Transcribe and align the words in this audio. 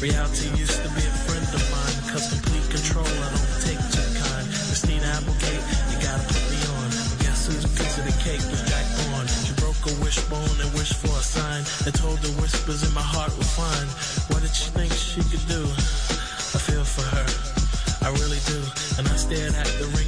Reality 0.00 0.52
used 0.60 0.76
to 0.84 0.90
be 0.92 1.00
a 1.00 1.14
friend 1.24 1.48
of 1.56 1.64
mine, 1.72 1.98
cause 2.12 2.28
complete 2.28 2.68
control 2.68 3.08
I 3.08 3.32
don't 3.32 3.52
take 3.64 3.80
too 3.90 4.04
kind. 4.20 4.44
Christina 4.68 5.08
Applegate, 5.08 5.64
you 5.88 5.96
gotta 6.04 6.20
put 6.28 6.44
me 6.52 6.60
on. 6.78 6.88
Guess 7.24 7.48
whose 7.48 7.64
piece 7.74 7.96
of 7.96 8.04
the 8.04 8.12
cake 8.20 8.44
was 8.52 8.60
Jack 8.68 8.84
on? 9.16 9.24
She 9.26 9.56
broke 9.56 9.80
a 9.88 9.94
wishbone 10.04 10.60
and 10.60 10.68
wished 10.76 11.00
for 11.00 11.16
a 11.16 11.24
sign, 11.24 11.64
and 11.88 11.94
told 11.96 12.20
the 12.20 12.28
whispers 12.44 12.84
in 12.84 12.92
my 12.92 13.02
heart 13.02 13.32
were 13.40 13.50
fine. 13.56 13.88
What 14.30 14.44
did 14.44 14.52
she 14.52 14.68
think 14.76 14.92
she 14.92 15.24
could 15.32 15.42
do? 15.48 15.64
I 15.64 16.60
feel 16.60 16.84
for 16.84 17.06
her, 17.16 17.26
I 18.04 18.12
really 18.20 18.40
do. 18.44 18.60
And 19.00 19.08
I 19.08 19.16
stared 19.16 19.56
at 19.56 19.70
the 19.80 19.88
ring 19.96 20.05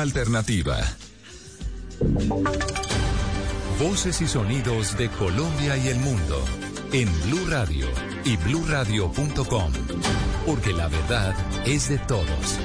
alternativa. 0.00 0.78
Voces 3.78 4.20
y 4.20 4.26
sonidos 4.26 4.96
de 4.96 5.08
Colombia 5.10 5.76
y 5.76 5.88
el 5.88 5.98
mundo 5.98 6.42
en 6.92 7.08
Blue 7.24 7.46
Radio 7.48 7.86
y 8.24 8.36
bluradio.com, 8.36 9.72
porque 10.46 10.72
la 10.72 10.88
verdad 10.88 11.34
es 11.66 11.88
de 11.88 11.98
todos. 11.98 12.58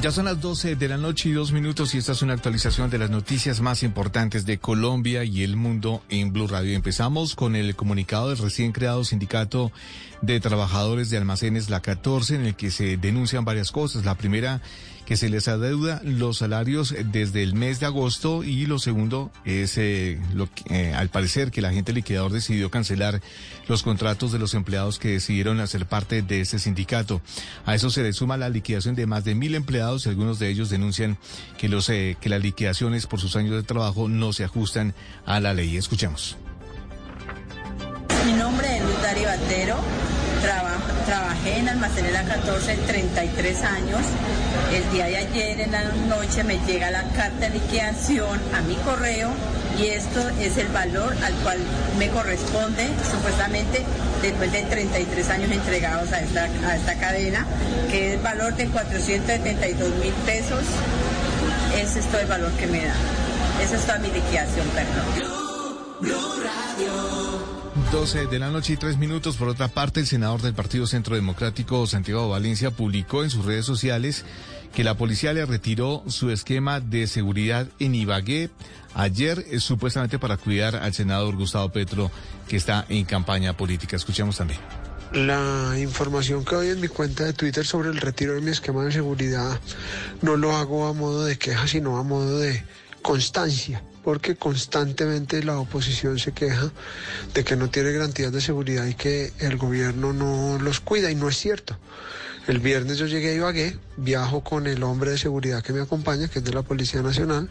Ya 0.00 0.10
son 0.10 0.26
las 0.26 0.40
12 0.40 0.76
de 0.76 0.88
la 0.88 0.98
noche 0.98 1.30
y 1.30 1.32
dos 1.32 1.52
minutos 1.52 1.94
y 1.94 1.98
esta 1.98 2.12
es 2.12 2.20
una 2.20 2.34
actualización 2.34 2.90
de 2.90 2.98
las 2.98 3.08
noticias 3.08 3.62
más 3.62 3.82
importantes 3.82 4.44
de 4.44 4.58
Colombia 4.58 5.24
y 5.24 5.42
el 5.42 5.56
mundo 5.56 6.02
en 6.10 6.32
Blue 6.32 6.46
Radio. 6.46 6.74
Empezamos 6.74 7.34
con 7.34 7.56
el 7.56 7.74
comunicado 7.74 8.28
del 8.28 8.36
recién 8.36 8.72
creado 8.72 9.04
sindicato 9.04 9.72
de 10.20 10.40
trabajadores 10.40 11.08
de 11.08 11.16
almacenes 11.16 11.70
La 11.70 11.80
14 11.80 12.34
en 12.34 12.46
el 12.46 12.54
que 12.54 12.70
se 12.70 12.98
denuncian 12.98 13.46
varias 13.46 13.72
cosas. 13.72 14.04
La 14.04 14.14
primera, 14.14 14.60
que 15.06 15.16
se 15.16 15.28
les 15.28 15.48
adeuda 15.48 16.00
los 16.04 16.38
salarios 16.38 16.94
desde 17.12 17.42
el 17.42 17.54
mes 17.54 17.80
de 17.80 17.86
agosto 17.86 18.42
y 18.42 18.66
lo 18.66 18.78
segundo 18.78 19.30
es, 19.44 19.76
eh, 19.76 20.18
lo 20.32 20.48
que, 20.50 20.62
eh, 20.90 20.94
al 20.94 21.08
parecer, 21.10 21.50
que 21.50 21.60
el 21.60 21.66
agente 21.66 21.92
liquidador 21.92 22.32
decidió 22.32 22.70
cancelar 22.70 23.20
los 23.68 23.82
contratos 23.82 24.32
de 24.32 24.38
los 24.38 24.54
empleados 24.54 24.98
que 24.98 25.08
decidieron 25.08 25.60
hacer 25.60 25.86
parte 25.86 26.22
de 26.22 26.40
ese 26.40 26.58
sindicato. 26.58 27.20
A 27.66 27.74
eso 27.74 27.90
se 27.90 28.02
le 28.02 28.12
suma 28.12 28.36
la 28.36 28.48
liquidación 28.48 28.94
de 28.94 29.06
más 29.06 29.24
de 29.24 29.34
mil 29.34 29.54
empleados 29.54 30.06
y 30.06 30.08
algunos 30.08 30.38
de 30.38 30.48
ellos 30.48 30.70
denuncian 30.70 31.18
que, 31.58 31.68
los, 31.68 31.88
eh, 31.90 32.16
que 32.20 32.28
las 32.28 32.42
liquidaciones 32.42 33.06
por 33.06 33.20
sus 33.20 33.36
años 33.36 33.52
de 33.52 33.62
trabajo 33.62 34.08
no 34.08 34.32
se 34.32 34.44
ajustan 34.44 34.94
a 35.26 35.40
la 35.40 35.52
ley. 35.54 35.76
Escuchemos. 35.76 36.36
Mi 38.24 38.32
nombre 38.32 38.78
es 38.78 38.82
Luz 38.82 39.02
Dari 39.02 39.24
Batero. 39.24 39.76
Traba- 40.44 40.78
trabajé 41.06 41.58
en 41.58 41.68
Almacenera 41.68 42.22
14 42.24 42.76
33 42.86 43.62
años. 43.64 44.00
El 44.72 44.90
día 44.92 45.06
de 45.06 45.16
ayer 45.16 45.60
en 45.60 45.72
la 45.72 45.84
noche 46.08 46.44
me 46.44 46.58
llega 46.66 46.90
la 46.90 47.02
carta 47.14 47.48
de 47.48 47.50
liquidación 47.50 48.38
a 48.54 48.60
mi 48.62 48.74
correo 48.76 49.30
y 49.78 49.86
esto 49.86 50.20
es 50.40 50.56
el 50.58 50.68
valor 50.68 51.16
al 51.24 51.32
cual 51.42 51.58
me 51.98 52.08
corresponde 52.10 52.88
supuestamente 53.10 53.82
después 54.22 54.52
de 54.52 54.62
33 54.62 55.30
años 55.30 55.50
entregados 55.50 56.12
a 56.12 56.20
esta, 56.20 56.44
a 56.44 56.76
esta 56.76 56.94
cadena, 56.96 57.46
que 57.90 58.08
es 58.08 58.14
el 58.14 58.20
valor 58.20 58.54
de 58.54 58.66
472 58.68 59.94
mil 59.96 60.12
pesos. 60.26 60.62
Ese 61.76 62.00
es 62.00 62.06
todo 62.06 62.20
el 62.20 62.26
valor 62.26 62.52
que 62.52 62.66
me 62.66 62.84
da. 62.84 62.94
Esa 63.62 63.76
es 63.76 63.82
toda 63.82 63.98
mi 63.98 64.08
liquidación, 64.10 64.66
perdón. 64.68 65.04
12 67.94 68.26
de 68.26 68.40
la 68.40 68.50
noche 68.50 68.72
y 68.72 68.76
tres 68.76 68.98
minutos. 68.98 69.36
Por 69.36 69.48
otra 69.48 69.68
parte, 69.68 70.00
el 70.00 70.08
senador 70.08 70.42
del 70.42 70.52
Partido 70.52 70.84
Centro 70.84 71.14
Democrático, 71.14 71.86
Santiago 71.86 72.28
Valencia, 72.28 72.72
publicó 72.72 73.22
en 73.22 73.30
sus 73.30 73.44
redes 73.44 73.64
sociales 73.64 74.24
que 74.74 74.82
la 74.82 74.96
policía 74.96 75.32
le 75.32 75.46
retiró 75.46 76.02
su 76.08 76.30
esquema 76.30 76.80
de 76.80 77.06
seguridad 77.06 77.68
en 77.78 77.94
Ibagué 77.94 78.50
ayer, 78.94 79.46
eh, 79.48 79.60
supuestamente 79.60 80.18
para 80.18 80.36
cuidar 80.36 80.74
al 80.74 80.92
senador 80.92 81.36
Gustavo 81.36 81.68
Petro, 81.68 82.10
que 82.48 82.56
está 82.56 82.84
en 82.88 83.04
campaña 83.04 83.56
política. 83.56 83.94
Escuchamos 83.94 84.38
también. 84.38 84.58
La 85.12 85.78
información 85.78 86.44
que 86.44 86.56
doy 86.56 86.68
en 86.70 86.80
mi 86.80 86.88
cuenta 86.88 87.22
de 87.22 87.32
Twitter 87.32 87.64
sobre 87.64 87.90
el 87.90 87.98
retiro 87.98 88.34
de 88.34 88.40
mi 88.40 88.50
esquema 88.50 88.84
de 88.84 88.90
seguridad 88.90 89.60
no 90.20 90.36
lo 90.36 90.56
hago 90.56 90.88
a 90.88 90.92
modo 90.92 91.24
de 91.24 91.38
queja, 91.38 91.68
sino 91.68 91.96
a 91.96 92.02
modo 92.02 92.40
de 92.40 92.64
constancia, 93.02 93.84
porque 94.04 94.36
constantemente 94.36 95.42
la 95.42 95.58
oposición 95.58 96.18
se 96.18 96.32
queja 96.32 96.70
de 97.32 97.42
que 97.42 97.56
no 97.56 97.70
tiene 97.70 97.90
garantías 97.90 98.32
de 98.32 98.40
seguridad 98.40 98.86
y 98.86 98.94
que 98.94 99.32
el 99.38 99.56
gobierno 99.56 100.12
no 100.12 100.58
los 100.58 100.80
cuida, 100.80 101.10
y 101.10 101.14
no 101.14 101.28
es 101.28 101.36
cierto. 101.38 101.78
El 102.46 102.60
viernes 102.60 102.98
yo 102.98 103.06
llegué 103.06 103.30
a 103.30 103.34
Ibagué, 103.34 103.78
viajo 103.96 104.44
con 104.44 104.66
el 104.66 104.82
hombre 104.82 105.12
de 105.12 105.18
seguridad 105.18 105.62
que 105.62 105.72
me 105.72 105.80
acompaña, 105.80 106.28
que 106.28 106.40
es 106.40 106.44
de 106.44 106.52
la 106.52 106.62
Policía 106.62 107.00
Nacional, 107.00 107.48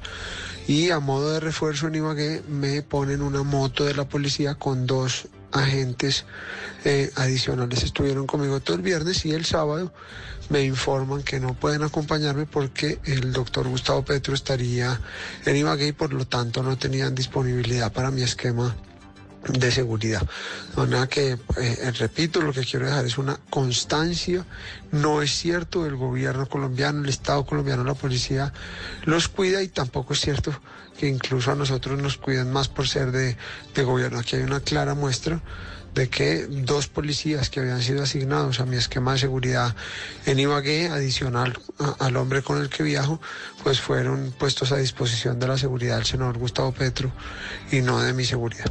y 0.67 0.91
a 0.91 0.99
modo 0.99 1.33
de 1.33 1.39
refuerzo 1.39 1.87
en 1.87 1.95
Ibagué 1.95 2.43
me 2.47 2.83
ponen 2.83 3.23
una 3.23 3.41
moto 3.41 3.85
de 3.85 3.95
la 3.95 4.07
policía 4.07 4.53
con 4.53 4.85
dos 4.85 5.27
agentes 5.53 6.25
eh, 6.83 7.11
adicionales. 7.15 7.83
Estuvieron 7.83 8.27
conmigo 8.27 8.59
todo 8.59 8.75
el 8.75 8.81
viernes 8.81 9.25
y 9.25 9.31
el 9.31 9.45
sábado 9.45 9.93
me 10.49 10.63
informan 10.63 11.23
que 11.23 11.39
no 11.39 11.53
pueden 11.53 11.83
acompañarme 11.83 12.45
porque 12.45 12.99
el 13.05 13.31
doctor 13.31 13.67
Gustavo 13.67 14.03
Petro 14.03 14.33
estaría 14.33 14.99
en 15.45 15.55
Ibagué 15.55 15.87
y 15.87 15.91
por 15.93 16.13
lo 16.13 16.25
tanto 16.25 16.61
no 16.63 16.77
tenían 16.77 17.15
disponibilidad 17.15 17.93
para 17.93 18.11
mi 18.11 18.23
esquema 18.23 18.75
de 19.47 19.71
seguridad. 19.71 20.21
Manera 20.75 21.07
que, 21.07 21.37
eh, 21.57 21.91
repito, 21.97 22.41
lo 22.41 22.53
que 22.53 22.61
quiero 22.61 22.85
dejar 22.85 23.05
es 23.05 23.17
una 23.17 23.39
constancia. 23.49 24.45
No 24.91 25.21
es 25.21 25.31
cierto, 25.31 25.85
el 25.85 25.95
gobierno 25.95 26.47
colombiano, 26.47 27.03
el 27.03 27.09
Estado 27.09 27.45
colombiano, 27.45 27.83
la 27.83 27.93
policía 27.93 28.53
los 29.03 29.27
cuida 29.27 29.61
y 29.61 29.67
tampoco 29.67 30.13
es 30.13 30.21
cierto 30.21 30.53
que 30.97 31.07
incluso 31.07 31.51
a 31.51 31.55
nosotros 31.55 32.01
nos 32.01 32.17
cuidan 32.17 32.51
más 32.51 32.67
por 32.69 32.87
ser 32.87 33.11
de, 33.11 33.35
de 33.73 33.83
gobierno. 33.83 34.19
Aquí 34.19 34.35
hay 34.35 34.43
una 34.43 34.59
clara 34.59 34.93
muestra 34.93 35.41
de 35.93 36.09
que 36.09 36.47
dos 36.47 36.87
policías 36.87 37.49
que 37.49 37.59
habían 37.59 37.81
sido 37.81 38.03
asignados 38.03 38.59
a 38.59 38.65
mi 38.65 38.77
esquema 38.77 39.13
de 39.13 39.19
seguridad 39.19 39.75
en 40.25 40.39
Ibagué, 40.39 40.89
adicional 40.89 41.57
al 41.99 42.17
hombre 42.17 42.41
con 42.41 42.61
el 42.61 42.69
que 42.69 42.83
viajo, 42.83 43.21
pues 43.63 43.79
fueron 43.79 44.33
puestos 44.37 44.71
a 44.71 44.77
disposición 44.77 45.39
de 45.39 45.47
la 45.47 45.57
seguridad 45.57 45.97
del 45.97 46.05
senador 46.05 46.37
Gustavo 46.37 46.71
Petro 46.71 47.11
y 47.71 47.81
no 47.81 47.99
de 47.99 48.13
mi 48.13 48.25
seguridad. 48.25 48.65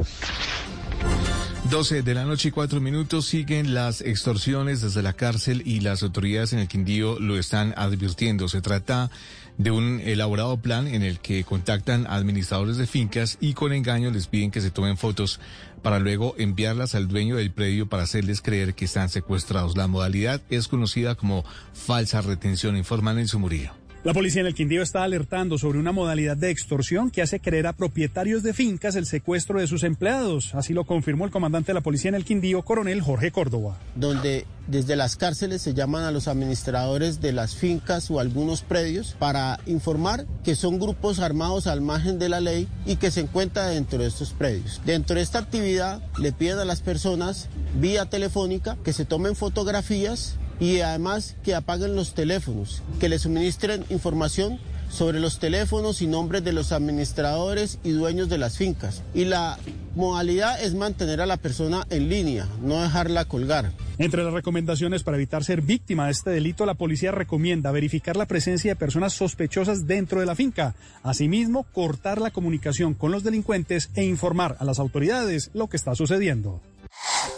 12 1.71 2.03
de 2.03 2.15
la 2.15 2.25
noche 2.25 2.49
y 2.49 2.51
cuatro 2.51 2.81
minutos 2.81 3.27
siguen 3.27 3.73
las 3.73 4.03
extorsiones 4.03 4.83
desde 4.83 5.01
la 5.01 5.15
cárcel 5.15 5.63
y 5.65 5.81
las 5.81 6.03
autoridades 6.03 6.53
en 6.53 6.59
el 6.59 6.69
Quindío 6.69 7.19
lo 7.19 7.39
están 7.39 7.73
advirtiendo. 7.79 8.47
Se 8.49 8.61
trata 8.61 9.11
un 9.59 10.01
elaborado 10.05 10.57
plan 10.57 10.87
en 10.87 11.03
el 11.03 11.19
que 11.21 11.45
contactan 11.45 12.07
a 12.07 12.15
administradores 12.15 12.77
de 12.77 12.87
fincas 12.87 13.39
y 13.41 13.55
con 13.55 13.73
engaño 13.73 14.11
les 14.11 14.27
piden 14.27 14.51
que 14.51 14.61
se 14.61 14.71
tomen 14.71 14.97
fotos 14.97 15.41
para 15.83 15.99
luego 15.99 16.35
enviarlas 16.39 16.95
al 16.95 17.09
dueño 17.09 17.37
del 17.37 17.51
predio 17.51 17.89
para 17.89 18.05
hacerles 18.05 18.41
creer 18.41 18.75
que 18.75 18.85
están 18.85 19.09
secuestrados. 19.09 19.77
La 19.77 19.89
modalidad 19.89 20.41
es 20.49 20.69
conocida 20.69 21.15
como 21.15 21.45
falsa 21.73 22.21
retención, 22.21 22.77
informan 22.77 23.19
en 23.19 23.29
su 23.29 23.39
Murillo. 23.39 23.82
La 24.05 24.13
policía 24.13 24.41
en 24.41 24.49
el 24.49 24.55
Quindío 24.55 24.83
está 24.83 25.05
alertando 25.05 25.59
sobre 25.59 25.79
una 25.79 25.93
modalidad 25.93 26.37
de 26.37 26.51
extorsión 26.51 27.09
que 27.09 27.23
hace 27.23 27.39
creer 27.39 27.69
a 27.69 27.73
propietarios 27.73 28.43
de 28.43 28.53
fincas 28.53 28.97
el 28.97 29.07
secuestro 29.07 29.61
de 29.61 29.69
sus 29.69 29.85
empleados. 29.85 30.57
Así 30.57 30.73
lo 30.73 30.83
confirmó 30.85 31.25
el 31.25 31.31
comandante 31.31 31.69
de 31.69 31.75
la 31.75 31.83
policía 31.83 32.09
en 32.09 32.17
el 32.17 32.25
Quindío, 32.25 32.63
coronel 32.63 33.01
Jorge 33.01 33.31
Córdoba. 33.31 33.79
Donde 33.95 34.45
desde 34.67 34.97
las 34.97 35.15
cárceles 35.15 35.63
se 35.63 35.75
llaman 35.75 36.03
a 36.03 36.11
los 36.11 36.27
administradores 36.27 37.21
de 37.21 37.31
las 37.31 37.55
fincas 37.55 38.11
o 38.11 38.19
algunos 38.19 38.63
predios 38.63 39.15
para 39.21 39.61
informar 39.67 40.27
que 40.43 40.57
son 40.57 40.81
grupos 40.81 41.21
armados 41.21 41.69
al 41.69 41.81
margen 41.81 42.19
de 42.19 42.29
la 42.29 42.41
ley 42.41 42.67
y 42.85 42.97
que 42.97 43.13
se 43.13 43.21
encuentran 43.21 43.73
dentro 43.73 44.01
de 44.01 44.09
estos 44.09 44.33
predios. 44.33 44.81
Dentro 44.85 45.15
de 45.15 45.23
esta 45.23 45.39
actividad 45.39 46.03
le 46.19 46.33
piden 46.33 46.59
a 46.59 46.65
las 46.65 46.81
personas 46.81 47.49
vía 47.81 48.07
telefónica 48.07 48.77
que 48.83 48.93
se 48.93 49.05
tomen 49.05 49.37
fotografías 49.37 50.39
y 50.61 50.81
además 50.81 51.37
que 51.43 51.55
apaguen 51.55 51.97
los 51.97 52.15
teléfonos, 52.15 52.83
que 53.01 53.09
les 53.09 53.23
suministren 53.23 53.85
información 53.91 54.59
sobre 54.93 55.21
los 55.21 55.39
teléfonos 55.39 56.03
y 56.03 56.07
nombres 56.07 56.45
de 56.45 56.53
los 56.53 56.71
administradores 56.71 57.79
y 57.83 57.91
dueños 57.91 58.29
de 58.29 58.39
las 58.39 58.59
fincas. 58.59 59.03
Y 59.15 59.25
la 59.25 59.59
modalidad 59.95 60.63
es 60.63 60.75
mantener 60.75 61.21
a 61.23 61.27
la 61.27 61.39
persona 61.39 61.87
en 61.89 62.11
línea, 62.11 62.47
no 62.61 62.81
dejarla 62.81 63.25
colgar. 63.25 63.73
Entre 63.99 64.23
las 64.23 64.35
recomendaciones 64.35 65.03
para 65.03 65.17
evitar 65.17 65.45
ser 65.45 65.63
víctima 65.63 66.07
de 66.07 66.13
este 66.13 66.31
delito, 66.31 66.67
la 66.67 66.75
policía 66.75 67.11
recomienda 67.11 67.73
verificar 67.73 68.17
la 68.17 68.27
presencia 68.27 68.73
de 68.73 68.77
personas 68.77 69.15
sospechosas 69.15 69.87
dentro 69.87 70.21
de 70.21 70.27
la 70.27 70.35
finca. 70.35 70.75
Asimismo, 71.03 71.65
cortar 71.73 72.21
la 72.21 72.31
comunicación 72.31 72.93
con 72.93 73.13
los 73.13 73.25
delincuentes 73.25 73.91
e 73.95 74.05
informar 74.05 74.57
a 74.61 74.65
las 74.65 74.79
autoridades 74.79 75.51
lo 75.55 75.69
que 75.69 75.79
está 75.79 75.95
sucediendo. 75.95 76.61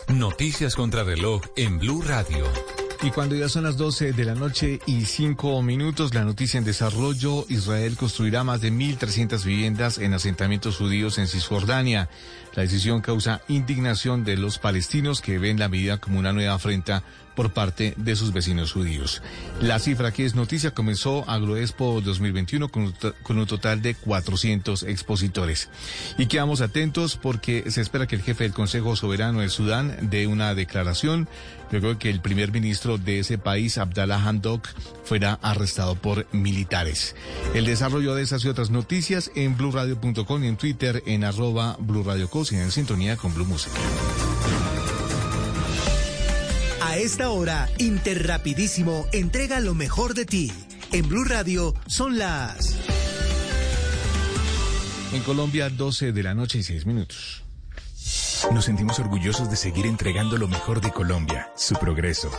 Noticias 0.09 0.75
contra 0.75 1.05
reloj 1.05 1.43
en 1.57 1.79
Blue 1.79 2.03
Radio. 2.03 2.45
Y 3.05 3.11
cuando 3.11 3.35
ya 3.35 3.51
son 3.51 3.65
las 3.65 3.77
12 3.77 4.15
de 4.15 4.25
la 4.25 4.35
noche 4.35 4.81
y 4.87 5.05
5 5.05 5.61
minutos, 5.61 6.15
la 6.15 6.25
noticia 6.25 6.57
en 6.57 6.65
desarrollo, 6.65 7.45
Israel 7.51 7.99
construirá 7.99 8.45
más 8.45 8.63
de 8.63 8.73
1.300 8.73 9.45
viviendas 9.45 9.99
en 9.99 10.15
asentamientos 10.15 10.79
judíos 10.79 11.19
en 11.19 11.29
Cisjordania. 11.29 12.09
La 12.55 12.63
decisión 12.63 13.03
causa 13.03 13.43
indignación 13.47 14.25
de 14.25 14.39
los 14.39 14.59
palestinos 14.59 15.21
que 15.21 15.39
ven 15.39 15.59
la 15.59 15.69
medida 15.69 15.99
como 15.99 16.19
una 16.19 16.33
nueva 16.33 16.55
afrenta 16.55 17.03
por 17.35 17.53
parte 17.53 17.95
de 17.97 18.17
sus 18.17 18.33
vecinos 18.33 18.73
judíos. 18.73 19.23
La 19.61 19.79
cifra 19.79 20.13
que 20.13 20.25
es 20.25 20.35
noticia 20.35 20.73
comenzó 20.73 21.29
Agroexpo 21.29 22.01
2021 22.01 22.69
con, 22.69 22.95
un 23.29 23.47
total 23.47 23.83
de 23.83 23.95
400 23.95 24.85
expositores. 24.85 25.69
Y 26.19 26.27
quedamos 26.27 26.61
atentos 26.61 27.17
porque 27.17 27.71
se 27.71 27.81
espera 27.81 28.07
que 28.07 28.17
el 28.17 28.23
jefe 28.23 28.45
del 28.45 28.53
Consejo 28.53 28.97
Soberano 28.97 29.41
de 29.41 29.49
Sudán 29.49 29.97
dé 30.03 30.27
una 30.27 30.55
declaración 30.55 31.29
luego 31.81 31.99
que 31.99 32.11
el 32.11 32.21
primer 32.21 32.53
ministro 32.53 32.99
de 32.99 33.21
ese 33.21 33.39
país, 33.39 33.79
Abdallah 33.79 34.23
Hamdok, 34.23 34.69
fuera 35.05 35.39
arrestado 35.43 35.95
por 35.97 36.27
militares. 36.33 37.15
El 37.55 37.67
desarrollo 37.67 38.15
de 38.15 38.23
esas 38.23 38.45
y 38.45 38.49
otras 38.49 38.71
noticias 38.71 39.31
en 39.35 39.57
blurradio.com 39.57 40.45
y 40.45 40.49
en 40.49 40.57
Twitter 40.57 41.03
en 41.07 41.25
arroba 41.25 41.77
blurradiocos 41.79 42.53
y 42.53 42.57
en 42.57 42.71
sintonía 42.71 43.17
con 43.17 43.35
Blue 43.35 43.45
Música. 43.45 43.79
A 46.95 46.99
esta 46.99 47.31
hora, 47.31 47.69
Interrapidísimo 47.79 49.09
entrega 49.11 49.59
lo 49.59 49.75
mejor 49.75 50.15
de 50.15 50.27
ti. 50.27 50.53
En 50.93 51.09
Blue 51.09 51.25
Radio 51.25 51.75
son 51.89 52.19
las... 52.19 52.77
En 55.13 55.21
Colombia, 55.25 55.71
12 55.71 56.13
de 56.13 56.23
la 56.23 56.35
noche 56.35 56.59
y 56.59 56.63
6 56.63 56.87
minutos. 56.87 57.43
Nos 58.53 58.67
sentimos 58.67 59.01
orgullosos 59.01 59.51
de 59.51 59.57
seguir 59.57 59.87
entregando 59.87 60.37
lo 60.37 60.47
mejor 60.47 60.81
de 60.81 60.93
Colombia, 60.93 61.51
su 61.57 61.75
progreso. 61.75 62.31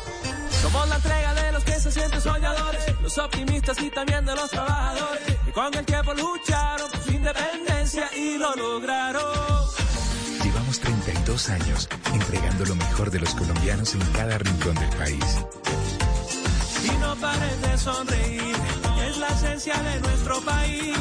Somos 0.62 0.88
la 0.88 0.96
entrega 0.96 1.34
de 1.34 1.52
los 1.52 1.64
que 1.66 1.74
se 1.74 1.92
sienten 1.92 2.22
soñadores, 2.22 3.02
los 3.02 3.18
optimistas 3.18 3.82
y 3.82 3.90
también 3.90 4.26
de 4.26 4.36
los 4.36 4.50
trabajadores, 4.50 5.36
que 5.44 5.52
con 5.52 5.74
el 5.74 5.86
tiempo 5.86 6.14
lucharon 6.14 6.90
por 6.92 7.02
su 7.02 7.12
independencia 7.12 8.10
y 8.16 8.38
lo 8.38 8.56
lograron. 8.56 9.66
Llevamos 10.42 10.80
32 11.36 11.50
años 11.50 11.90
entregando 12.14 12.64
lo 12.66 12.76
mejor 12.76 13.10
de 13.12 13.20
los 13.20 13.36
colombianos 13.36 13.94
en 13.94 14.00
cada 14.14 14.38
rincón 14.38 14.74
del 14.76 14.90
país. 14.92 15.46
Y 16.84 16.92
no 17.00 17.14
pares 17.16 17.62
de 17.62 17.78
sonreír, 17.78 18.56
es 19.08 19.18
la 19.18 19.28
esencia 19.28 19.76
de 19.76 20.00
nuestro 20.00 20.40
país. 20.42 20.98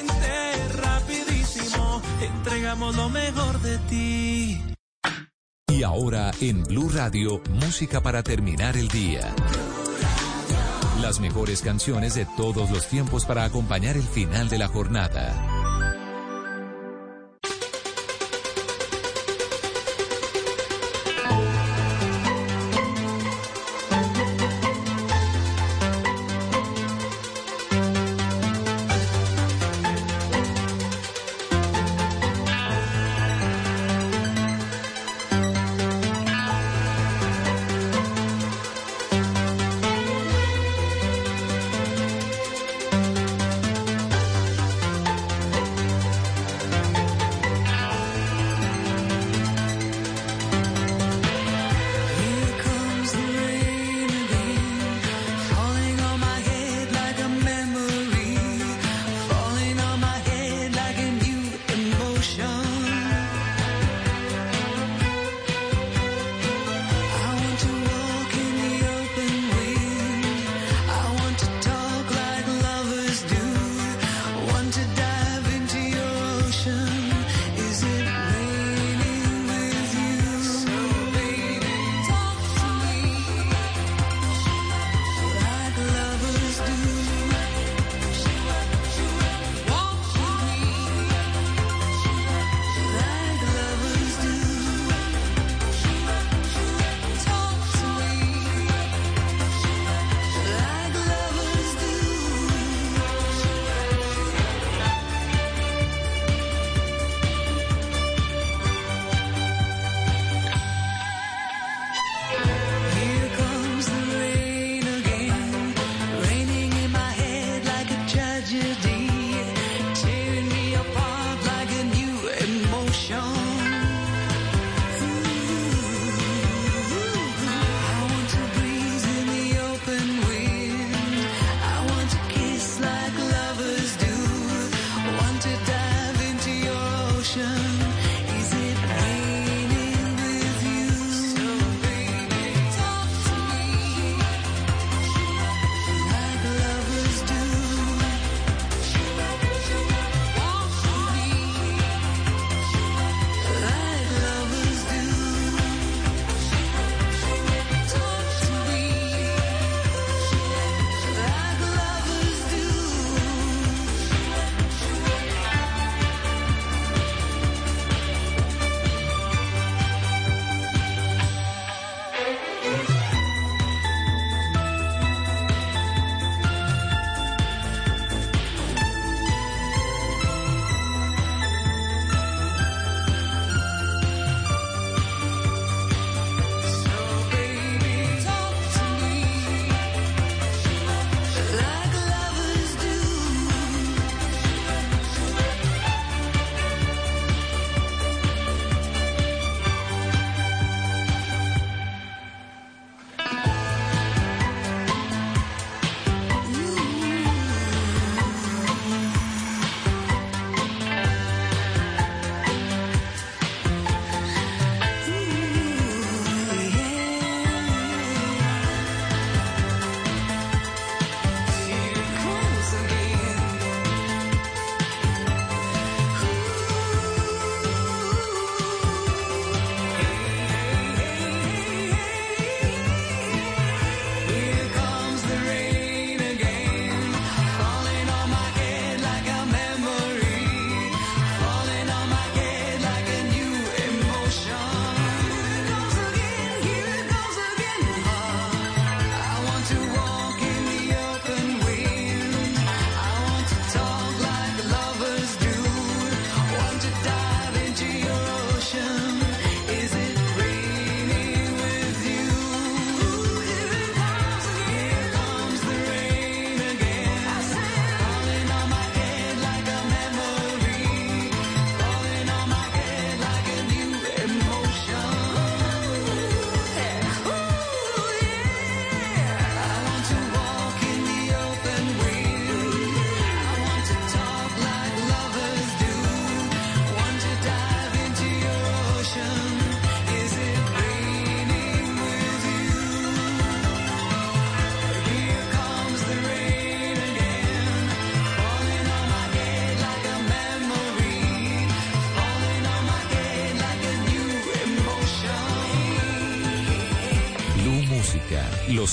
Interrapidísimo, 0.00 2.00
entregamos 2.20 2.94
lo 2.94 3.10
mejor 3.10 3.60
de 3.62 3.78
ti. 3.78 4.62
Y 5.68 5.82
ahora 5.82 6.30
en 6.40 6.62
Blue 6.62 6.90
Radio, 6.90 7.42
música 7.64 8.00
para 8.00 8.22
terminar 8.22 8.76
el 8.76 8.86
día. 8.88 9.34
Las 11.00 11.18
mejores 11.18 11.62
canciones 11.62 12.14
de 12.14 12.28
todos 12.36 12.70
los 12.70 12.86
tiempos 12.86 13.24
para 13.24 13.42
acompañar 13.44 13.96
el 13.96 14.04
final 14.04 14.48
de 14.48 14.58
la 14.58 14.68
jornada. 14.68 15.53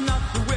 not 0.00 0.20
the 0.34 0.40
way. 0.50 0.55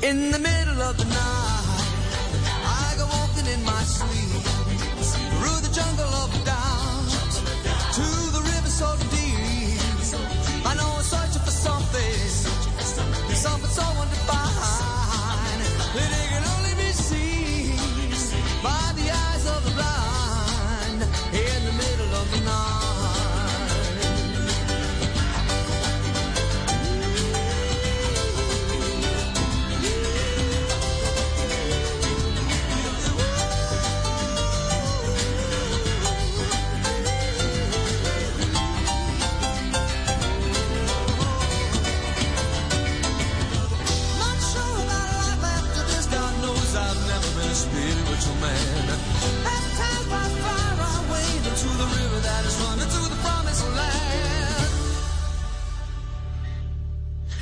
In 0.00 0.30
the 0.30 0.38
middle 0.38 0.80
of 0.80 0.96
the 0.96 1.04
night, 1.04 1.82
I 2.64 2.94
go 2.96 3.06
walking 3.06 3.46
in 3.52 3.64
my 3.64 3.82
sleep. 3.82 4.27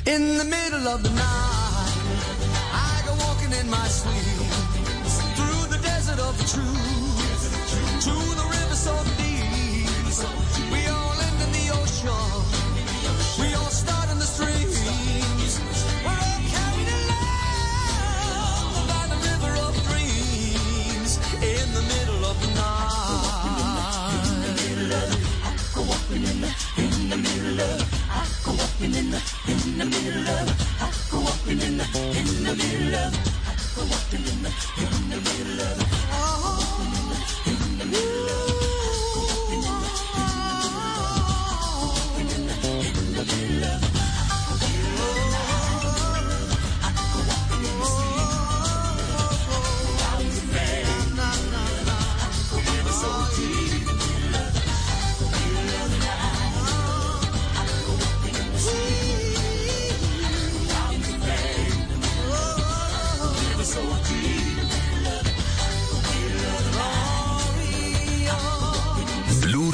In 0.07 0.39
the 0.39 0.45
middle 0.45 0.87
of 0.87 1.03
the 1.03 1.11
night, 1.11 1.93
I 2.73 3.03
go 3.05 3.13
walking 3.27 3.53
in 3.59 3.69
my 3.69 3.89
sleep 3.89 4.47
through 5.35 5.77
the 5.77 5.83
desert 5.83 6.21
of 6.21 6.39
the 6.39 6.45
truth. 6.45 6.96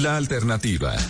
La 0.00 0.16
alternativa. 0.16 1.09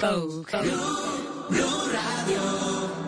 Blue, 0.00 0.44
Blue 1.50 1.90
Radio. 1.90 3.07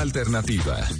Alternativa. 0.00 0.99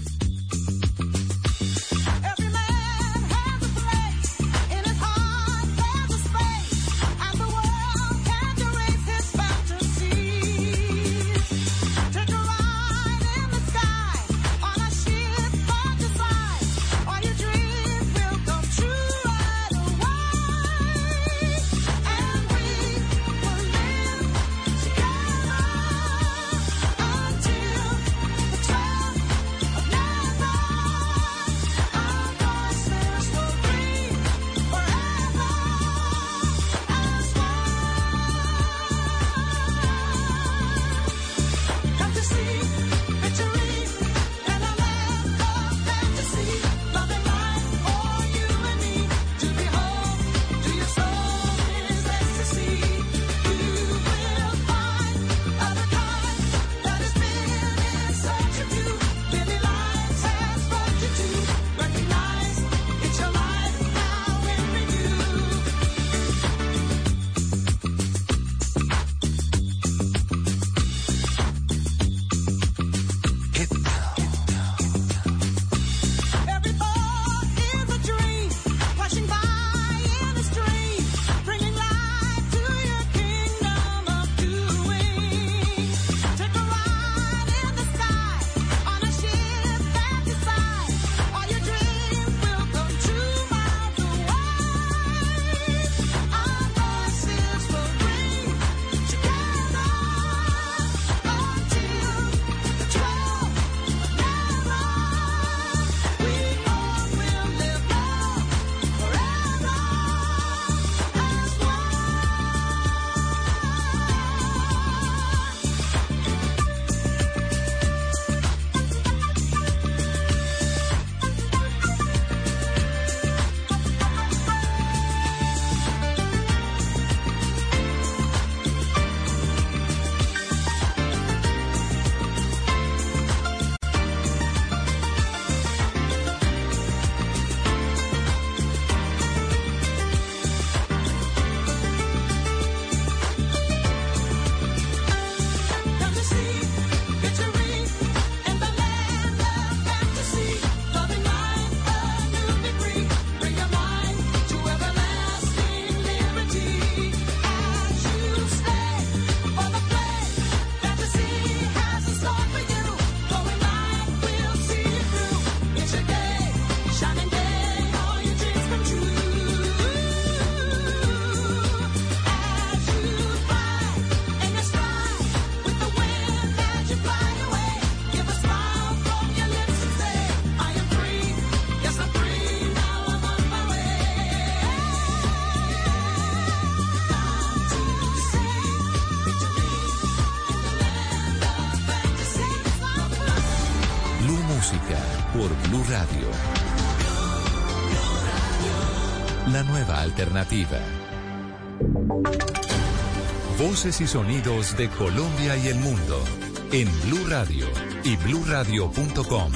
Voces 203.57 204.01
y 204.01 204.09
sonidos 204.09 204.77
de 204.77 204.89
Colombia 204.89 205.57
y 205.57 205.69
el 205.69 205.77
mundo 205.77 206.25
en 206.73 206.89
Blue 207.03 207.25
Radio 207.29 207.67
y 208.03 208.17
bluradio.com. 208.17 209.53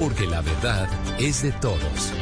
Porque 0.00 0.26
la 0.26 0.40
verdad 0.40 0.88
es 1.18 1.42
de 1.42 1.52
todos. 1.52 2.12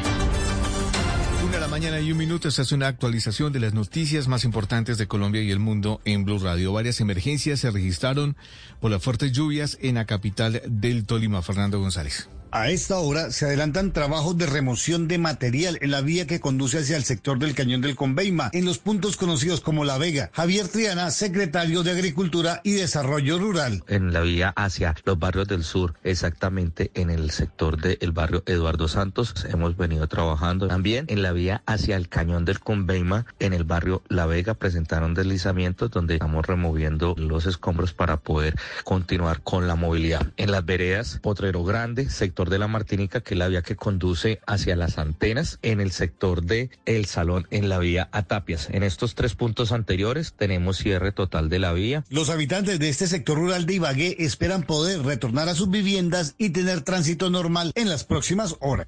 Una 1.45 1.53
de 1.53 1.59
la 1.61 1.69
mañana 1.69 2.01
y 2.01 2.11
un 2.11 2.17
minuto. 2.17 2.49
Esta 2.49 2.63
es 2.63 2.73
una 2.73 2.87
actualización 2.87 3.53
de 3.53 3.61
las 3.61 3.73
noticias 3.73 4.27
más 4.27 4.43
importantes 4.43 4.97
de 4.97 5.07
Colombia 5.07 5.41
y 5.41 5.51
el 5.51 5.59
mundo 5.59 6.01
en 6.03 6.25
Blue 6.25 6.39
Radio. 6.39 6.73
Varias 6.73 6.99
emergencias 6.99 7.61
se 7.61 7.71
registraron 7.71 8.35
por 8.81 8.91
las 8.91 9.01
fuertes 9.01 9.31
lluvias 9.31 9.77
en 9.81 9.95
la 9.95 10.05
capital 10.05 10.61
del 10.67 11.05
Tolima. 11.05 11.41
Fernando 11.41 11.79
González. 11.79 12.27
A 12.55 12.69
esta 12.69 12.99
hora 12.99 13.31
se 13.31 13.47
adelantan 13.47 13.93
trabajos 13.93 14.37
de 14.37 14.45
remoción 14.45 15.07
de 15.07 15.17
material 15.17 15.79
en 15.81 15.89
la 15.89 16.01
vía 16.01 16.27
que 16.27 16.39
conduce 16.39 16.77
hacia 16.77 16.97
el 16.97 17.03
sector 17.03 17.39
del 17.39 17.55
Cañón 17.55 17.81
del 17.81 17.95
Conveima, 17.95 18.51
en 18.53 18.63
los 18.63 18.77
puntos 18.77 19.17
conocidos 19.17 19.59
como 19.59 19.83
La 19.85 19.97
Vega. 19.97 20.29
Javier 20.33 20.67
Triana, 20.67 21.09
secretario 21.09 21.81
de 21.81 21.89
Agricultura 21.89 22.61
y 22.63 22.73
Desarrollo 22.73 23.39
Rural. 23.39 23.83
En 23.87 24.13
la 24.13 24.21
vía 24.21 24.53
hacia 24.55 24.93
los 25.03 25.17
barrios 25.17 25.47
del 25.47 25.63
sur, 25.63 25.95
exactamente 26.03 26.91
en 26.93 27.09
el 27.09 27.31
sector 27.31 27.81
del 27.81 28.11
barrio 28.11 28.43
Eduardo 28.45 28.87
Santos, 28.87 29.33
hemos 29.49 29.75
venido 29.75 30.07
trabajando. 30.07 30.67
También 30.67 31.07
en 31.09 31.23
la 31.23 31.31
vía 31.31 31.63
hacia 31.65 31.97
el 31.97 32.07
Cañón 32.07 32.45
del 32.45 32.59
Conveima, 32.59 33.25
en 33.39 33.53
el 33.53 33.63
barrio 33.63 34.03
La 34.09 34.27
Vega, 34.27 34.53
presentaron 34.53 35.15
deslizamientos 35.15 35.89
donde 35.89 36.13
estamos 36.13 36.45
removiendo 36.45 37.15
los 37.17 37.47
escombros 37.47 37.93
para 37.93 38.17
poder 38.17 38.53
continuar 38.83 39.41
con 39.41 39.67
la 39.67 39.73
movilidad. 39.73 40.27
En 40.37 40.51
las 40.51 40.63
veredas, 40.63 41.17
Potrero 41.19 41.63
Grande, 41.63 42.11
sector 42.11 42.42
de 42.49 42.59
la 42.59 42.67
Martinica, 42.67 43.21
que 43.21 43.33
es 43.33 43.37
la 43.37 43.47
vía 43.47 43.61
que 43.61 43.75
conduce 43.75 44.39
hacia 44.45 44.75
las 44.75 44.97
antenas, 44.97 45.59
en 45.61 45.79
el 45.79 45.91
sector 45.91 46.43
de 46.43 46.69
El 46.85 47.05
Salón, 47.05 47.47
en 47.51 47.69
la 47.69 47.79
vía 47.79 48.09
a 48.11 48.23
Tapias. 48.23 48.69
En 48.71 48.83
estos 48.83 49.15
tres 49.15 49.35
puntos 49.35 49.71
anteriores 49.71 50.33
tenemos 50.33 50.77
cierre 50.77 51.11
total 51.11 51.49
de 51.49 51.59
la 51.59 51.73
vía. 51.73 52.03
Los 52.09 52.29
habitantes 52.29 52.79
de 52.79 52.89
este 52.89 53.07
sector 53.07 53.37
rural 53.37 53.65
de 53.65 53.75
Ibagué 53.75 54.15
esperan 54.19 54.63
poder 54.63 55.01
retornar 55.01 55.49
a 55.49 55.55
sus 55.55 55.69
viviendas 55.69 56.35
y 56.37 56.49
tener 56.49 56.81
tránsito 56.81 57.29
normal 57.29 57.71
en 57.75 57.89
las 57.89 58.03
próximas 58.03 58.55
horas. 58.59 58.87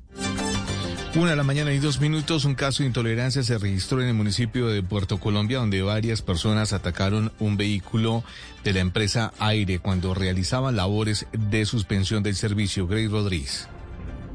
Una 1.15 1.29
de 1.29 1.37
la 1.37 1.43
mañana 1.43 1.71
y 1.71 1.79
dos 1.79 2.01
minutos, 2.01 2.43
un 2.43 2.55
caso 2.55 2.83
de 2.83 2.87
intolerancia 2.87 3.41
se 3.41 3.57
registró 3.57 4.01
en 4.01 4.09
el 4.09 4.13
municipio 4.13 4.67
de 4.67 4.83
Puerto 4.83 5.17
Colombia, 5.17 5.59
donde 5.59 5.81
varias 5.81 6.21
personas 6.21 6.73
atacaron 6.73 7.31
un 7.39 7.55
vehículo 7.55 8.25
de 8.65 8.73
la 8.73 8.81
empresa 8.81 9.31
Aire 9.39 9.79
cuando 9.79 10.13
realizaban 10.13 10.75
labores 10.75 11.25
de 11.31 11.65
suspensión 11.65 12.21
del 12.21 12.35
servicio. 12.35 12.85
Grey 12.85 13.07
Rodríguez. 13.07 13.69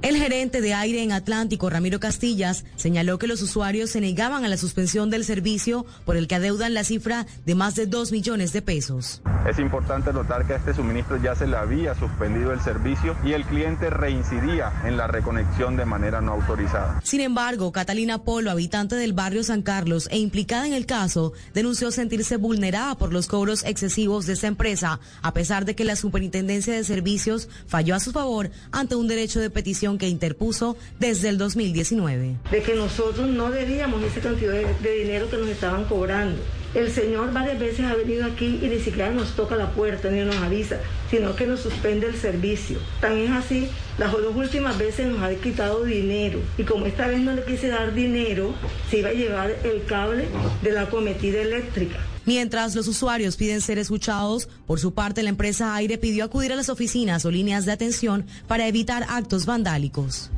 El 0.03 0.17
gerente 0.17 0.63
de 0.63 0.73
aire 0.73 1.03
en 1.03 1.13
Atlántico, 1.13 1.69
Ramiro 1.69 2.01
Castillas, 2.01 2.65
señaló 2.77 3.19
que 3.19 3.27
los 3.27 3.43
usuarios 3.43 3.91
se 3.91 4.01
negaban 4.01 4.47
a 4.47 4.49
la 4.49 4.57
suspensión 4.57 5.11
del 5.11 5.27
servicio 5.27 5.85
por 6.07 6.17
el 6.17 6.27
que 6.27 6.37
adeudan 6.37 6.73
la 6.73 6.85
cifra 6.85 7.27
de 7.45 7.55
más 7.55 7.75
de 7.75 7.87
2 7.87 8.11
millones 8.11 8.55
de 8.55 8.63
pesos. 8.63 9.21
Es 9.47 9.59
importante 9.59 10.11
notar 10.11 10.47
que 10.47 10.55
a 10.55 10.57
este 10.57 10.73
suministro 10.73 11.23
ya 11.23 11.35
se 11.35 11.47
le 11.47 11.57
había 11.57 11.95
suspendido 11.95 12.53
el 12.53 12.61
servicio 12.61 13.15
y 13.23 13.33
el 13.33 13.45
cliente 13.45 13.91
reincidía 13.91 14.73
en 14.87 14.97
la 14.97 15.07
reconexión 15.07 15.77
de 15.77 15.85
manera 15.85 16.23
no 16.23 16.33
autorizada. 16.33 16.99
Sin 17.05 17.21
embargo, 17.21 17.71
Catalina 17.71 18.23
Polo, 18.23 18.51
habitante 18.51 18.97
del 18.97 19.13
barrio 19.13 19.45
San 19.45 19.61
Carlos 19.61 20.09
e 20.11 20.19
implicada 20.19 20.67
en 20.67 20.73
el 20.73 20.87
caso, 20.87 21.35
denunció 21.53 21.91
sentirse 21.91 22.39
vulnerada 22.39 22.97
por 22.97 23.13
los 23.13 23.27
cobros 23.27 23.65
excesivos 23.65 24.25
de 24.25 24.33
esta 24.33 24.47
empresa, 24.47 24.99
a 25.21 25.35
pesar 25.35 25.67
de 25.67 25.75
que 25.75 25.85
la 25.85 25.97
Superintendencia 25.97 26.73
de 26.73 26.85
Servicios 26.85 27.51
falló 27.67 27.95
a 27.95 28.01
su 28.01 28.13
favor 28.13 28.51
ante 28.73 28.95
un 28.95 29.07
derecho 29.07 29.41
de 29.41 29.51
petición 29.51 29.90
que 29.99 30.09
interpuso 30.09 30.77
desde 30.99 31.29
el 31.29 31.39
2019. 31.39 32.37
De 32.51 32.63
que 32.63 32.75
nosotros 32.75 33.29
no 33.29 33.51
debíamos 33.51 34.03
esa 34.03 34.21
cantidad 34.21 34.53
de, 34.53 34.67
de 34.83 34.95
dinero 34.97 35.31
que 35.31 35.37
nos 35.37 35.49
estaban 35.49 35.85
cobrando. 35.85 36.41
El 36.73 36.89
Señor 36.93 37.33
varias 37.33 37.59
veces 37.59 37.85
ha 37.85 37.95
venido 37.97 38.25
aquí 38.25 38.61
y 38.63 38.69
ni 38.69 38.79
siquiera 38.79 39.11
nos 39.11 39.35
toca 39.35 39.57
la 39.57 39.73
puerta 39.73 40.09
ni 40.09 40.21
nos 40.21 40.37
avisa, 40.37 40.79
sino 41.11 41.35
que 41.35 41.47
nos 41.47 41.61
suspende 41.61 42.07
el 42.07 42.15
servicio. 42.15 42.79
También 43.01 43.33
es 43.33 43.45
así, 43.45 43.69
las 43.99 44.13
dos 44.13 44.37
últimas 44.37 44.79
veces 44.79 45.09
nos 45.09 45.21
ha 45.21 45.35
quitado 45.35 45.85
dinero 45.85 46.39
y 46.57 46.63
como 46.63 46.87
esta 46.87 47.09
vez 47.09 47.19
no 47.21 47.33
le 47.33 47.43
quise 47.43 47.69
dar 47.69 47.93
dinero, 47.93 48.55
se 48.89 48.99
iba 48.99 49.09
a 49.09 49.13
llevar 49.13 49.51
el 49.65 49.85
cable 49.85 50.29
de 50.63 50.71
la 50.71 50.89
cometida 50.89 51.43
eléctrica. 51.43 51.99
Mientras 52.31 52.77
los 52.77 52.87
usuarios 52.87 53.35
piden 53.35 53.61
ser 53.61 53.79
escuchados, 53.79 54.49
por 54.65 54.79
su 54.79 54.95
parte 54.95 55.25
la 55.25 55.31
empresa 55.31 55.75
Aire 55.75 55.99
pidió 55.99 56.25
acudir 56.25 56.53
a 56.53 56.55
las 56.55 56.69
oficinas 56.69 57.25
o 57.25 57.31
líneas 57.33 57.65
de 57.65 57.73
atención 57.73 58.25
para 58.47 58.69
evitar 58.69 59.05
actos 59.09 59.47
vandálicos. 59.47 60.31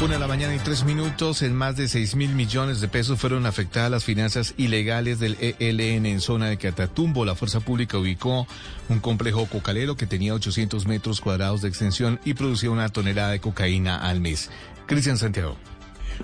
Una 0.00 0.12
de 0.12 0.20
la 0.20 0.28
mañana 0.28 0.54
y 0.54 0.60
tres 0.60 0.84
minutos, 0.84 1.42
en 1.42 1.56
más 1.56 1.74
de 1.74 1.88
6 1.88 2.14
mil 2.14 2.32
millones 2.36 2.80
de 2.80 2.86
pesos 2.86 3.18
fueron 3.18 3.46
afectadas 3.46 3.90
las 3.90 4.04
finanzas 4.04 4.54
ilegales 4.58 5.18
del 5.18 5.36
ELN 5.40 6.06
en 6.06 6.20
zona 6.20 6.46
de 6.46 6.56
Catatumbo. 6.56 7.24
La 7.24 7.34
fuerza 7.34 7.58
pública 7.58 7.98
ubicó 7.98 8.46
un 8.88 9.00
complejo 9.00 9.46
cocalero 9.46 9.96
que 9.96 10.06
tenía 10.06 10.34
800 10.34 10.86
metros 10.86 11.20
cuadrados 11.20 11.62
de 11.62 11.68
extensión 11.68 12.20
y 12.24 12.34
producía 12.34 12.70
una 12.70 12.88
tonelada 12.90 13.32
de 13.32 13.40
cocaína 13.40 13.96
al 14.08 14.20
mes. 14.20 14.50
Cristian 14.86 15.18
Santiago. 15.18 15.56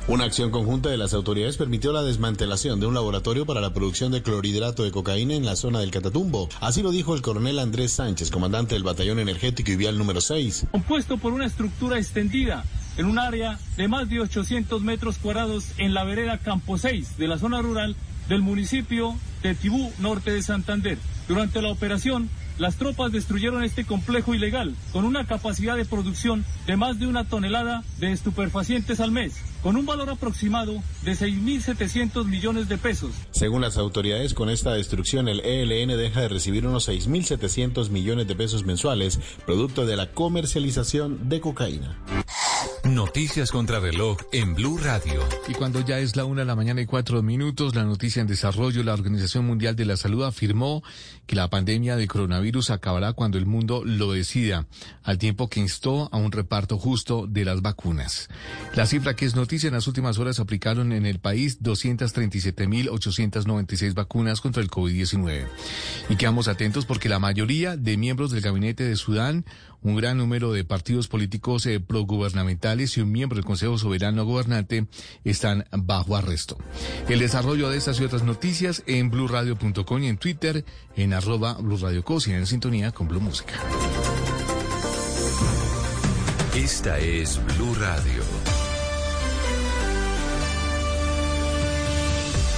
Una 0.07 0.25
acción 0.25 0.51
conjunta 0.51 0.89
de 0.89 0.97
las 0.97 1.15
autoridades 1.15 1.57
permitió 1.57 1.93
la 1.93 2.03
desmantelación 2.03 2.81
de 2.81 2.87
un 2.87 2.95
laboratorio 2.95 3.47
para 3.47 3.61
la 3.61 3.73
producción 3.73 4.13
de 4.13 4.23
clorhidrato 4.23 4.85
de 4.85 4.91
cocaína 4.91 5.35
en 5.35 5.45
la 5.45 5.57
zona 5.57 5.81
del 5.81 5.91
Catatumbo. 5.91 6.49
Así 6.61 6.83
lo 6.83 6.91
dijo 6.91 7.15
el 7.15 7.23
coronel 7.23 7.59
Andrés 7.59 7.93
Sánchez, 7.93 8.31
comandante 8.31 8.75
del 8.75 8.85
Batallón 8.85 9.19
Energético 9.19 9.71
y 9.71 9.77
Vial 9.77 9.99
número 9.99 10.21
6. 10.21 10.67
Compuesto 10.71 11.19
por 11.19 11.33
una 11.33 11.47
estructura 11.47 11.99
extendida 11.99 12.65
en 12.97 13.07
un 13.07 13.19
área 13.19 13.59
de 13.77 13.89
más 13.89 14.09
de 14.09 14.21
800 14.21 14.83
metros 14.83 15.19
cuadrados 15.19 15.67
en 15.79 15.95
la 15.95 16.05
vereda 16.05 16.39
Campo 16.39 16.79
6 16.79 17.17
de 17.17 17.29
la 17.29 17.39
zona 17.39 17.63
rural 17.63 17.95
del 18.29 18.43
municipio 18.43 19.17
de 19.43 19.55
Tibú, 19.55 19.93
norte 19.99 20.33
de 20.33 20.43
Santander. 20.43 20.99
Durante 21.29 21.63
la 21.63 21.71
operación, 21.71 22.29
las 22.59 22.77
tropas 22.77 23.13
destruyeron 23.13 23.63
este 23.63 23.85
complejo 23.85 24.35
ilegal 24.35 24.75
con 24.93 25.05
una 25.05 25.27
capacidad 25.27 25.77
de 25.77 25.85
producción 25.85 26.45
de 26.67 26.77
más 26.77 26.99
de 26.99 27.07
una 27.07 27.25
tonelada 27.25 27.85
de 27.99 28.13
estupefacientes 28.13 29.01
al 29.01 29.13
mes, 29.13 29.37
con 29.63 29.77
un 29.77 29.87
valor 29.87 30.11
aproximado 30.11 30.75
de 31.03 31.13
6.700 31.13 32.25
millones 32.27 32.69
de 32.69 32.79
pesos. 32.79 33.13
Según 33.31 33.61
las 33.61 33.79
autoridades, 33.79 34.35
con 34.35 34.51
esta 34.51 34.73
destrucción 34.75 35.29
el 35.29 35.41
ELN 35.41 35.97
deja 35.97 36.21
de 36.21 36.29
recibir 36.29 36.67
unos 36.67 36.89
6.700 36.89 37.91
millones 37.91 38.27
de 38.27 38.35
pesos 38.35 38.65
mensuales, 38.65 39.21
producto 39.47 39.87
de 39.87 39.97
la 39.97 40.11
comercialización 40.13 41.29
de 41.29 41.41
cocaína. 41.41 41.97
Noticias 42.85 43.51
contra 43.51 43.81
reloj 43.81 44.19
en 44.33 44.55
Blue 44.55 44.79
Radio. 44.79 45.21
Y 45.47 45.53
cuando 45.53 45.81
ya 45.81 45.99
es 45.99 46.17
la 46.17 46.25
una 46.25 46.41
de 46.41 46.47
la 46.47 46.57
mañana 46.57 46.81
y 46.81 46.87
cuatro 46.87 47.23
minutos, 47.23 47.75
la 47.75 47.85
noticia 47.85 48.21
en 48.23 48.27
desarrollo, 48.27 48.83
la 48.83 48.95
Organización 48.95 49.47
Mundial 49.47 49.77
de 49.77 49.85
la 49.85 49.97
Salud 49.97 50.25
afirmó 50.25 50.83
que 51.29 51.37
la 51.37 51.49
pandemia 51.51 51.95
de 51.97 52.09
coronavirus 52.09 52.71
acabará 52.71 53.13
cuando 53.13 53.37
el 53.37 53.45
mundo 53.45 53.83
lo 53.85 54.13
decida, 54.13 54.67
al 55.03 55.19
tiempo 55.19 55.51
que 55.51 55.61
instó 55.61 56.09
a 56.11 56.17
un 56.17 56.33
reparto 56.33 56.79
justo 56.79 57.27
de 57.29 57.45
las 57.45 57.61
vacunas. 57.61 58.31
La 58.75 58.87
cifra 58.87 59.15
que 59.15 59.27
es 59.27 59.37
noticia 59.37 59.69
en 59.69 59.75
las 59.75 59.87
últimas 59.87 60.19
horas 60.19 60.41
aplicaron 60.41 60.93
en 60.93 61.05
el 61.05 61.19
país 61.21 61.63
237.896 61.63 63.93
vacunas 63.93 64.41
contra 64.41 64.63
el 64.63 64.71
COVID-19. 64.71 65.45
Y 66.09 66.17
quedamos 66.17 66.49
atentos 66.49 66.87
porque 66.87 67.11
la 67.11 67.19
mayoría 67.19 67.77
de 67.77 67.99
miembros 67.99 68.31
del 68.31 68.41
gabinete 68.41 68.85
de 68.85 68.97
Sudán 68.97 69.45
un 69.83 69.97
gran 69.97 70.19
número 70.19 70.53
de 70.53 70.65
partidos 70.65 71.09
políticos 71.09 71.65
eh, 71.67 71.81
progubernamentales 71.81 72.97
y 72.97 73.01
un 73.01 73.13
miembro 73.13 73.37
del 73.37 73.45
Consejo 73.45 73.79
Soberano 73.79 74.25
Gobernante 74.25 74.87
están 75.25 75.67
bajo 75.71 76.17
arresto. 76.17 76.59
El 77.09 77.21
desarrollo 77.21 77.71
de 77.71 77.79
estas 77.79 78.01
y 78.01 78.05
otras 78.05 78.25
noticias 78.25 78.83
en 78.87 79.11
blurradio.com 79.11 80.03
y 80.03 80.09
en 80.09 80.19
Twitter 80.19 80.65
en 80.97 81.13
arroba 81.19 81.55
blurradiocos 81.55 82.29
y 82.29 82.33
en 82.33 82.47
sintonía 82.47 82.93
con 82.93 83.09
Blue 83.09 83.21
Música. 83.21 83.55
Esta 86.55 86.99
es 86.99 87.41
Blue 87.45 87.75
Radio. 87.75 88.23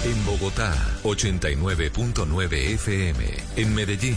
En 0.04 0.26
Bogotá, 0.26 0.74
89.9 1.02 2.52
FM. 2.74 3.24
En 3.56 3.74
Medellín. 3.74 4.16